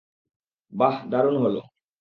[0.73, 1.61] বাহ, দারুণ হলো!